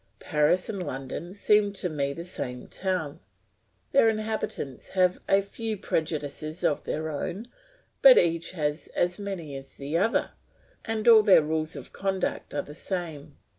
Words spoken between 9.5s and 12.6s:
as the other, and all their rules of conduct